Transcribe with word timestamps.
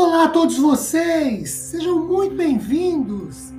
Olá 0.00 0.26
a 0.26 0.28
todos 0.28 0.56
vocês! 0.56 1.50
Sejam 1.50 2.06
muito 2.06 2.36
bem-vindos! 2.36 3.52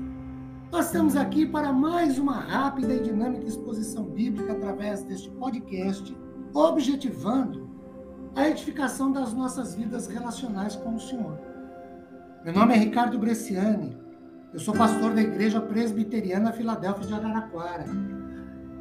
Nós 0.71 0.85
estamos 0.85 1.17
aqui 1.17 1.46
para 1.46 1.73
mais 1.73 2.17
uma 2.17 2.31
rápida 2.31 2.94
e 2.94 3.01
dinâmica 3.01 3.46
exposição 3.46 4.05
bíblica 4.05 4.54
através 4.54 5.04
deste 5.04 5.29
podcast, 5.31 6.17
objetivando 6.53 7.70
a 8.38 8.47
edificação 8.47 9.12
das 9.12 9.33
nossas 9.33 9.75
vidas 9.75 10.07
relacionais 10.07 10.78
com 10.78 10.96
o 10.96 10.99
Senhor. 11.02 11.38
Meu 12.46 12.53
nome 12.53 12.74
é 12.74 12.78
Ricardo 12.78 13.19
Bresciani, 13.19 13.97
eu 14.53 14.62
sou 14.62 14.74
pastor 14.74 15.13
da 15.13 15.21
Igreja 15.21 15.60
Presbiteriana 15.60 16.53
Filadélfia 16.53 17.05
de 17.05 17.13
Araraquara. 17.16 17.84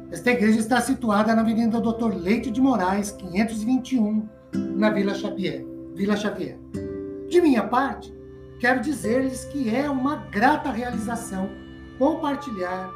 Esta 0.09 0.31
igreja 0.31 0.59
está 0.59 0.79
situada 0.79 1.35
na 1.35 1.41
Avenida 1.41 1.81
Doutor 1.81 2.15
Leite 2.15 2.51
de 2.51 2.61
Moraes, 2.61 3.11
521, 3.11 4.29
na 4.77 4.89
Vila 4.91 5.13
Xavier. 5.13 5.67
Vila 5.93 6.15
Xavier. 6.15 6.57
De 7.29 7.39
minha 7.39 7.63
parte, 7.63 8.11
quero 8.59 8.81
dizer-lhes 8.81 9.45
que 9.45 9.69
é 9.69 9.87
uma 9.87 10.15
grata 10.15 10.71
realização 10.71 11.47
compartilhar 11.99 12.91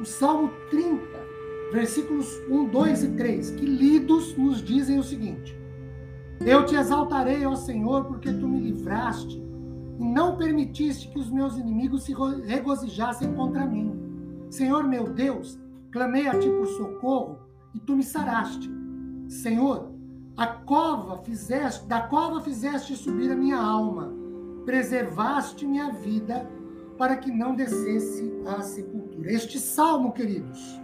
o 0.00 0.04
Salmo 0.04 0.52
30, 0.70 1.02
versículos 1.72 2.28
1, 2.48 2.66
2 2.66 3.02
e 3.02 3.08
3, 3.16 3.50
que 3.50 3.66
lidos 3.66 4.36
nos 4.36 4.62
dizem 4.62 5.00
o 5.00 5.02
seguinte: 5.02 5.58
Eu 6.40 6.64
te 6.64 6.76
exaltarei, 6.76 7.44
ó 7.44 7.56
Senhor, 7.56 8.04
porque 8.04 8.32
tu 8.32 8.46
me 8.46 8.60
livraste 8.60 9.42
e 9.98 10.04
não 10.04 10.36
permitiste 10.36 11.08
que 11.08 11.18
os 11.18 11.28
meus 11.28 11.58
inimigos 11.58 12.04
se 12.04 12.14
regozijassem 12.44 13.34
contra 13.34 13.66
mim. 13.66 14.46
Senhor 14.48 14.84
meu 14.84 15.12
Deus, 15.12 15.58
clamei 15.90 16.28
a 16.28 16.38
ti 16.38 16.48
por 16.48 16.68
socorro 16.68 17.40
e 17.74 17.80
tu 17.80 17.96
me 17.96 18.04
saraste. 18.04 18.70
Senhor, 19.28 19.95
a 20.36 20.46
cova 20.46 21.18
fizeste, 21.18 21.86
da 21.86 22.02
cova 22.02 22.40
fizeste 22.42 22.94
subir 22.94 23.30
a 23.30 23.36
minha 23.36 23.56
alma, 23.56 24.12
preservaste 24.66 25.66
minha 25.66 25.90
vida 25.92 26.46
para 26.98 27.16
que 27.16 27.30
não 27.30 27.54
descesse 27.54 28.32
à 28.46 28.60
sepultura. 28.60 29.32
Este 29.32 29.58
salmo, 29.58 30.12
queridos, 30.12 30.80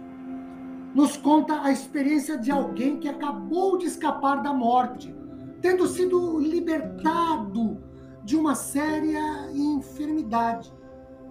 nos 0.95 1.17
conta 1.17 1.61
a 1.61 1.71
experiência 1.71 2.37
de 2.37 2.51
alguém 2.51 2.99
que 2.99 3.07
acabou 3.07 3.77
de 3.77 3.85
escapar 3.85 4.41
da 4.41 4.53
morte, 4.53 5.13
tendo 5.61 5.87
sido 5.87 6.39
libertado 6.39 7.83
de 8.23 8.35
uma 8.35 8.55
séria 8.55 9.51
enfermidade. 9.53 10.73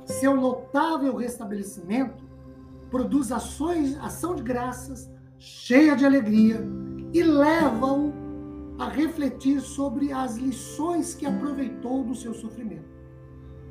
Seu 0.04 0.36
notável 0.36 1.16
restabelecimento 1.16 2.24
produz 2.90 3.32
ações, 3.32 3.96
ação 3.98 4.34
de 4.34 4.42
graças, 4.42 5.10
cheia 5.38 5.96
de 5.96 6.04
alegria, 6.04 6.60
e 7.12 7.22
leva-o 7.22 8.12
a 8.78 8.88
refletir 8.88 9.60
sobre 9.60 10.12
as 10.12 10.36
lições 10.36 11.14
que 11.14 11.26
aproveitou 11.26 12.02
do 12.02 12.14
seu 12.14 12.32
sofrimento. 12.34 12.90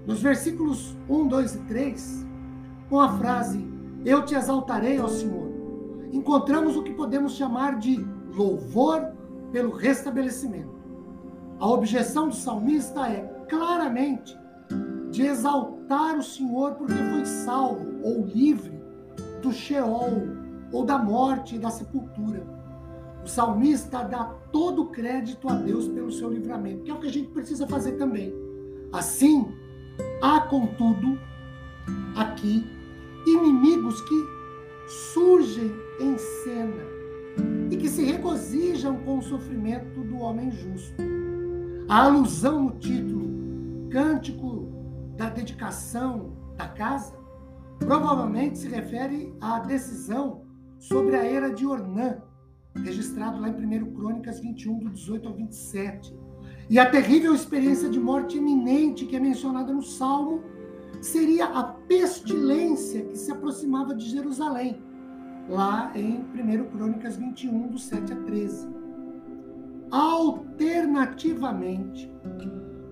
Nos 0.06 0.22
versículos 0.22 0.96
1, 1.10 1.28
2 1.28 1.56
e 1.56 1.60
3, 1.60 2.28
com 2.90 3.00
a 3.00 3.18
frase 3.18 3.68
Eu 4.06 4.26
te 4.26 4.36
exaltarei, 4.36 5.00
ó 5.00 5.08
Senhor, 5.08 5.52
encontramos 6.12 6.76
o 6.76 6.84
que 6.84 6.94
podemos 6.94 7.34
chamar 7.34 7.78
de 7.78 8.04
louvor 8.36 9.12
pelo 9.52 9.72
restabelecimento. 9.72 10.82
A 11.60 11.68
objeção 11.68 12.30
do 12.30 12.36
salmista 12.36 13.08
é 13.08 13.22
claramente 13.50 14.38
de 15.12 15.24
exaltar 15.24 16.18
o 16.18 16.24
Senhor 16.24 16.74
porque 16.76 16.94
foi 16.94 17.26
salvo 17.26 17.86
ou 18.04 18.26
livre 18.26 18.82
do 19.42 19.52
Sheol 19.52 20.12
ou 20.72 20.86
da 20.86 20.98
morte 20.98 21.56
e 21.56 21.60
da 21.60 21.70
sepultura. 21.70 22.61
O 23.24 23.28
salmista 23.28 24.04
dá 24.04 24.24
todo 24.52 24.84
o 24.84 24.88
crédito 24.88 25.48
a 25.48 25.54
Deus 25.54 25.88
pelo 25.88 26.12
seu 26.12 26.32
livramento, 26.32 26.84
que 26.84 26.92
é 26.92 26.94
o 26.94 27.00
que 27.00 27.08
a 27.08 27.12
gente 27.12 27.30
precisa 27.30 27.68
fazer 27.68 27.94
também. 27.94 28.34
Assim, 28.92 29.48
há, 30.22 30.42
contudo, 30.42 31.20
aqui 32.16 32.66
inimigos 33.26 34.02
que 34.02 34.26
surgem 35.14 35.72
em 36.00 36.18
cena 36.18 36.84
e 37.70 37.78
que 37.78 37.88
se 37.88 38.04
regozijam 38.04 38.98
com 39.04 39.20
o 39.20 39.22
sofrimento 39.22 40.02
do 40.02 40.18
homem 40.18 40.52
justo. 40.52 41.02
A 41.88 42.06
alusão 42.06 42.64
no 42.64 42.72
título 42.72 43.30
Cântico 43.90 44.68
da 45.16 45.30
Dedicação 45.30 46.34
da 46.58 46.68
Casa 46.68 47.14
provavelmente 47.80 48.58
se 48.58 48.68
refere 48.68 49.34
à 49.40 49.60
decisão 49.60 50.44
sobre 50.80 51.16
a 51.16 51.24
era 51.24 51.54
de 51.54 51.66
Ornã, 51.66 52.22
registrado 52.76 53.40
lá 53.40 53.50
em 53.50 53.54
1 53.54 53.94
Crônicas 53.94 54.40
21, 54.40 54.80
do 54.80 54.90
18 54.90 55.28
ao 55.28 55.36
27. 55.36 56.18
E 56.70 56.80
a 56.80 56.90
terrível 56.90 57.36
experiência 57.36 57.90
de 57.90 58.00
morte 58.00 58.38
iminente 58.38 59.06
que 59.06 59.16
é 59.16 59.20
mencionada 59.20 59.72
no 59.74 59.84
Salmo 59.84 60.42
seria 61.02 61.46
a 61.46 61.64
pestilência 61.64 63.06
que 63.06 63.18
se 63.18 63.32
aproximava 63.32 63.96
de 63.96 64.08
Jerusalém, 64.10 64.80
lá 65.50 65.92
em 65.96 66.20
1 66.20 66.70
Crônicas 66.70 67.18
21, 67.18 67.70
do 67.70 67.80
7 67.80 68.14
a 68.14 68.16
13. 68.16 68.70
Alternativamente, 69.90 72.14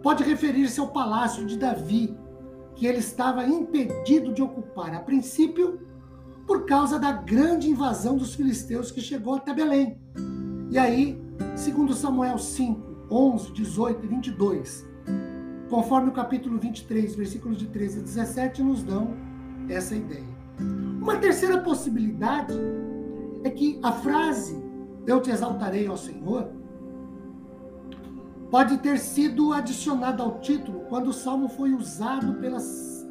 pode 0.03 0.23
referir-se 0.23 0.79
ao 0.79 0.91
palácio 0.91 1.45
de 1.45 1.55
Davi, 1.57 2.17
que 2.75 2.87
ele 2.87 2.99
estava 2.99 3.45
impedido 3.45 4.33
de 4.33 4.41
ocupar, 4.41 4.95
a 4.95 4.99
princípio, 4.99 5.79
por 6.49 6.65
causa 6.65 6.97
da 6.97 7.11
grande 7.11 7.69
invasão 7.69 8.17
dos 8.17 8.33
filisteus 8.33 8.89
que 8.89 8.99
chegou 8.99 9.35
até 9.35 9.53
Belém. 9.53 10.01
E 10.71 10.79
aí, 10.79 11.21
segundo 11.55 11.93
Samuel 11.93 12.39
5, 12.39 13.05
11, 13.11 13.53
18 13.53 14.03
e 14.03 14.07
22, 14.07 14.87
conforme 15.69 16.09
o 16.09 16.11
capítulo 16.11 16.57
23, 16.57 17.13
versículos 17.13 17.55
de 17.55 17.67
13 17.67 17.99
a 17.99 18.01
17, 18.01 18.63
nos 18.63 18.81
dão 18.81 19.15
essa 19.69 19.95
ideia. 19.95 20.25
Uma 20.99 21.17
terceira 21.17 21.59
possibilidade 21.59 22.55
é 23.43 23.51
que 23.51 23.79
a 23.83 23.91
frase 23.91 24.59
Eu 25.05 25.21
te 25.21 25.29
exaltarei 25.29 25.85
ao 25.85 25.97
Senhor 25.97 26.49
pode 28.49 28.79
ter 28.79 28.97
sido 28.97 29.53
adicionada 29.53 30.23
ao 30.23 30.39
título 30.39 30.79
quando 30.89 31.09
o 31.09 31.13
salmo 31.13 31.47
foi 31.47 31.75
usado 31.75 32.33
pelas, 32.39 33.07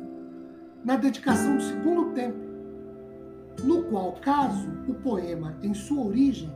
na 0.84 0.96
dedicação 0.96 1.56
do 1.56 1.62
segundo 1.62 2.12
templo 2.14 2.47
no 3.62 3.82
qual 3.84 4.12
caso 4.12 4.68
o 4.86 4.94
poema, 4.94 5.56
em 5.62 5.74
sua 5.74 6.04
origem, 6.04 6.52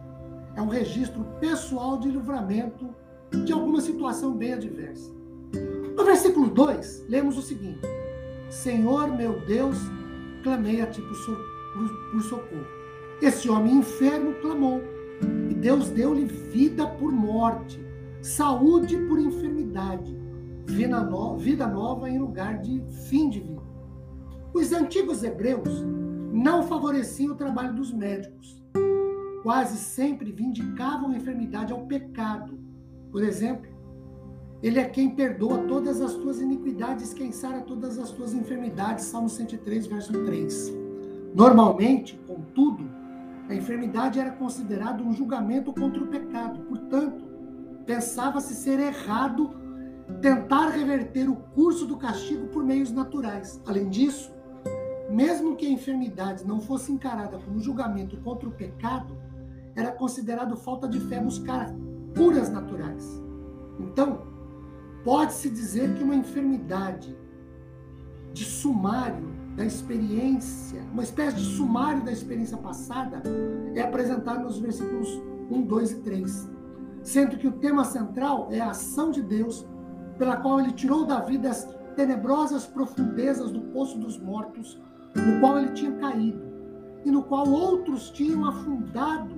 é 0.54 0.62
um 0.62 0.68
registro 0.68 1.24
pessoal 1.40 1.98
de 1.98 2.08
livramento 2.08 2.94
de 3.44 3.52
alguma 3.52 3.80
situação 3.80 4.34
bem 4.34 4.52
adversa. 4.52 5.10
No 5.96 6.04
versículo 6.04 6.48
2, 6.48 7.06
lemos 7.08 7.38
o 7.38 7.42
seguinte: 7.42 7.80
Senhor 8.50 9.08
meu 9.08 9.40
Deus, 9.46 9.78
clamei 10.42 10.80
a 10.80 10.86
ti 10.86 11.00
por, 11.00 11.16
por 12.10 12.22
socorro. 12.22 12.66
Esse 13.20 13.48
homem 13.48 13.76
enfermo 13.76 14.34
clamou, 14.40 14.82
e 15.50 15.54
Deus 15.54 15.88
deu-lhe 15.90 16.24
vida 16.24 16.86
por 16.86 17.12
morte, 17.12 17.80
saúde 18.20 18.96
por 19.08 19.18
enfermidade, 19.18 20.16
vida 20.66 21.66
nova 21.66 22.08
em 22.08 22.18
lugar 22.18 22.58
de 22.58 22.82
fim 23.08 23.28
de 23.28 23.40
vida. 23.40 23.62
Os 24.54 24.72
antigos 24.72 25.22
hebreus 25.22 25.84
não 26.32 26.62
favoreciam 26.62 27.34
o 27.34 27.36
trabalho 27.36 27.74
dos 27.74 27.92
médicos. 27.92 28.60
Quase 29.42 29.76
sempre 29.76 30.32
vindicavam 30.32 31.10
a 31.10 31.16
enfermidade 31.16 31.72
ao 31.72 31.86
pecado. 31.86 32.58
Por 33.10 33.22
exemplo, 33.22 33.70
ele 34.62 34.78
é 34.78 34.84
quem 34.84 35.10
perdoa 35.10 35.58
todas 35.68 36.00
as 36.00 36.14
tuas 36.14 36.40
iniquidades, 36.40 37.12
quem 37.12 37.32
sara 37.32 37.60
todas 37.60 37.98
as 37.98 38.10
tuas 38.12 38.32
enfermidades. 38.32 39.04
Salmo 39.04 39.28
103, 39.28 39.86
verso 39.86 40.12
3. 40.24 40.72
Normalmente, 41.34 42.18
contudo, 42.26 42.88
a 43.48 43.54
enfermidade 43.54 44.18
era 44.18 44.30
considerada 44.30 45.02
um 45.02 45.12
julgamento 45.12 45.72
contra 45.72 46.02
o 46.02 46.06
pecado. 46.06 46.60
Portanto, 46.60 47.24
pensava-se 47.84 48.54
ser 48.54 48.80
errado 48.80 49.50
tentar 50.20 50.68
reverter 50.68 51.28
o 51.28 51.36
curso 51.36 51.86
do 51.86 51.96
castigo 51.96 52.46
por 52.46 52.64
meios 52.64 52.90
naturais. 52.90 53.60
Além 53.66 53.90
disso, 53.90 54.32
mesmo 55.12 55.56
que 55.56 55.66
a 55.66 55.70
enfermidade 55.70 56.46
não 56.46 56.60
fosse 56.60 56.90
encarada 56.90 57.38
como 57.38 57.60
julgamento 57.60 58.16
contra 58.18 58.48
o 58.48 58.52
pecado, 58.52 59.16
era 59.76 59.92
considerado 59.92 60.56
falta 60.56 60.88
de 60.88 60.98
fé 61.00 61.20
buscar 61.20 61.70
curas 62.16 62.50
naturais. 62.50 63.22
Então, 63.78 64.22
pode-se 65.04 65.50
dizer 65.50 65.94
que 65.94 66.02
uma 66.02 66.14
enfermidade 66.14 67.16
de 68.32 68.44
sumário 68.44 69.30
da 69.54 69.64
experiência, 69.64 70.82
uma 70.92 71.02
espécie 71.02 71.36
de 71.36 71.44
sumário 71.44 72.02
da 72.02 72.10
experiência 72.12 72.56
passada, 72.56 73.22
é 73.74 73.82
apresentado 73.82 74.42
nos 74.42 74.58
versículos 74.58 75.08
1, 75.50 75.62
2 75.62 75.90
e 75.90 75.96
3. 75.96 76.50
Sendo 77.02 77.36
que 77.36 77.46
o 77.46 77.52
tema 77.52 77.84
central 77.84 78.48
é 78.50 78.60
a 78.60 78.70
ação 78.70 79.10
de 79.10 79.22
Deus, 79.22 79.66
pela 80.16 80.36
qual 80.36 80.58
ele 80.60 80.72
tirou 80.72 81.04
da 81.04 81.20
vida 81.20 81.50
as 81.50 81.68
tenebrosas 81.96 82.64
profundezas 82.64 83.50
do 83.50 83.60
poço 83.60 83.98
dos 83.98 84.18
mortos 84.18 84.80
no 85.14 85.40
qual 85.40 85.58
ele 85.58 85.72
tinha 85.72 85.92
caído 85.92 86.42
e 87.04 87.10
no 87.10 87.22
qual 87.22 87.48
outros 87.48 88.10
tinham 88.10 88.44
afundado 88.44 89.34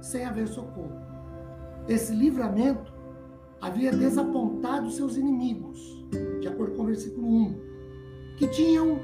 sem 0.00 0.24
haver 0.24 0.48
socorro. 0.48 1.00
Esse 1.88 2.14
livramento 2.14 2.92
havia 3.60 3.90
desapontado 3.90 4.90
seus 4.90 5.16
inimigos, 5.16 6.04
de 6.40 6.48
acordo 6.48 6.76
com 6.76 6.82
o 6.82 6.86
versículo 6.86 7.26
1, 7.26 7.60
que 8.36 8.46
tinham 8.48 9.00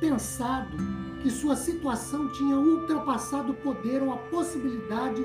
pensado 0.00 0.76
que 1.22 1.30
sua 1.30 1.56
situação 1.56 2.30
tinha 2.32 2.56
ultrapassado 2.56 3.52
o 3.52 3.56
poder 3.56 4.02
ou 4.02 4.12
a 4.12 4.16
possibilidade 4.16 5.22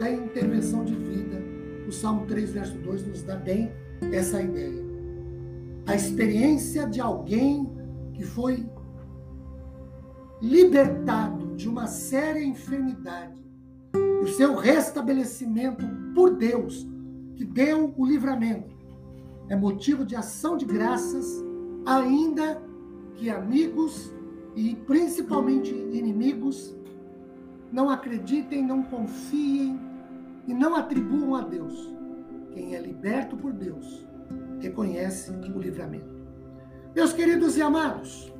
da 0.00 0.10
intervenção 0.10 0.84
divina. 0.84 1.40
O 1.86 1.92
Salmo 1.92 2.26
3, 2.26 2.50
verso 2.50 2.78
2 2.78 3.06
nos 3.06 3.22
dá 3.22 3.36
bem 3.36 3.72
essa 4.12 4.42
ideia. 4.42 4.82
A 5.86 5.94
experiência 5.94 6.86
de 6.86 7.00
alguém 7.00 7.70
que 8.14 8.24
foi 8.24 8.66
libertado 10.40 11.56
de 11.56 11.68
uma 11.68 11.86
séria 11.86 12.42
enfermidade, 12.42 13.42
o 14.22 14.26
seu 14.28 14.54
restabelecimento 14.54 15.84
por 16.14 16.34
Deus, 16.34 16.86
que 17.36 17.44
deu 17.44 17.94
o 17.96 18.06
livramento, 18.06 18.76
é 19.48 19.56
motivo 19.56 20.04
de 20.04 20.14
ação 20.14 20.56
de 20.56 20.64
graças, 20.64 21.42
ainda 21.86 22.62
que 23.14 23.30
amigos 23.30 24.12
e 24.54 24.74
principalmente 24.74 25.74
inimigos 25.74 26.76
não 27.72 27.90
acreditem, 27.90 28.64
não 28.64 28.82
confiem 28.82 29.78
e 30.46 30.54
não 30.54 30.74
atribuam 30.74 31.34
a 31.34 31.42
Deus. 31.42 31.92
Quem 32.52 32.74
é 32.74 32.80
liberto 32.80 33.36
por 33.36 33.52
Deus 33.52 34.06
reconhece 34.60 35.30
o 35.30 35.58
livramento. 35.58 36.18
Meus 36.94 37.12
queridos 37.12 37.56
e 37.56 37.62
amados, 37.62 38.32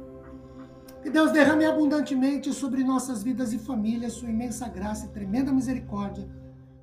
que 1.03 1.11
Deus 1.11 1.33
derrame 1.33 1.65
abundantemente 1.65 2.53
sobre 2.53 2.83
nossas 2.83 3.23
vidas 3.23 3.53
e 3.53 3.59
famílias 3.59 4.15
sua 4.15 4.29
imensa 4.29 4.69
graça 4.69 5.07
e 5.07 5.11
tremenda 5.11 5.53
misericórdia, 5.53 6.29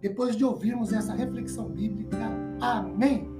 depois 0.01 0.35
de 0.35 0.45
ouvirmos 0.45 0.93
essa 0.93 1.13
reflexão 1.13 1.69
bíblica. 1.69 2.17
Amém. 2.61 3.34